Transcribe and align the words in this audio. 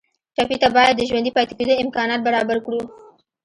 ټپي 0.35 0.57
ته 0.61 0.67
باید 0.75 0.93
د 0.97 1.01
ژوندي 1.09 1.31
پاتې 1.37 1.53
کېدو 1.59 1.81
امکانات 1.83 2.19
برابر 2.27 2.57
کړو. 2.65 2.81